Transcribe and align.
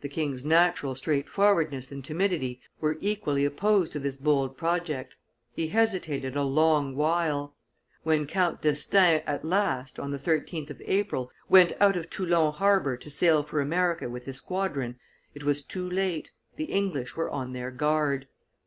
The 0.00 0.08
king's 0.08 0.42
natural 0.42 0.94
straightforwardness 0.94 1.92
and 1.92 2.02
timidity 2.02 2.62
were 2.80 2.96
equally 3.02 3.44
opposed 3.44 3.92
to 3.92 3.98
this 3.98 4.16
bold 4.16 4.56
project; 4.56 5.16
he 5.52 5.68
hesitated 5.68 6.34
a 6.34 6.42
long 6.44 6.96
while; 6.96 7.54
when 8.04 8.26
Count 8.26 8.62
d'Estaing 8.62 9.20
at 9.26 9.44
last, 9.44 9.98
on 10.00 10.12
the 10.12 10.18
13th 10.18 10.70
of 10.70 10.80
April, 10.86 11.30
went 11.46 11.74
out 11.78 11.94
of 11.94 12.08
Toulon 12.08 12.52
harbor 12.54 12.96
to 12.96 13.10
sail 13.10 13.42
for 13.42 13.60
America 13.60 14.08
with 14.08 14.24
his 14.24 14.38
squadron, 14.38 14.98
it 15.34 15.42
was 15.44 15.60
too 15.60 15.90
late, 15.90 16.30
the 16.56 16.64
English 16.72 17.14
were 17.14 17.28
on 17.28 17.52
their 17.52 17.70
guard. 17.70 18.26